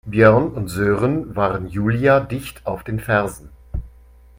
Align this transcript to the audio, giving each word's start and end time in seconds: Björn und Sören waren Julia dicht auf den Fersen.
Björn 0.09 0.49
und 0.53 0.67
Sören 0.67 1.35
waren 1.35 1.67
Julia 1.67 2.21
dicht 2.21 2.65
auf 2.65 2.83
den 2.83 2.99
Fersen. 2.99 3.51